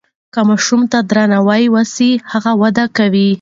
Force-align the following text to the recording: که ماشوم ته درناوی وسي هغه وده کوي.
که 0.33 0.41
ماشوم 0.49 0.81
ته 0.91 0.99
درناوی 1.09 1.65
وسي 1.73 2.09
هغه 2.31 2.51
وده 2.61 2.85
کوي. 2.97 3.27